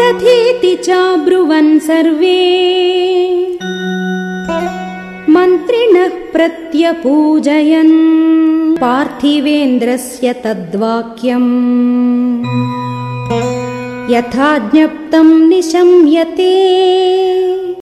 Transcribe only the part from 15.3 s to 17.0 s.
निशम्यते